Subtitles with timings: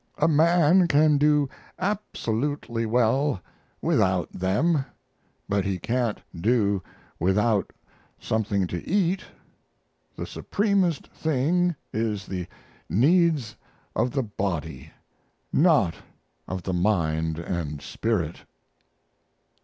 [0.17, 1.47] A man can do
[1.77, 3.39] absolutely well
[3.83, 4.83] without them,
[5.47, 6.81] but he can't do
[7.19, 7.71] without
[8.19, 9.23] something to eat.
[10.15, 12.47] The supremest thing is the
[12.89, 13.55] needs
[13.95, 14.89] of the body,
[15.53, 15.93] not
[16.47, 17.39] of the mind
[17.77, 18.37] & spirit.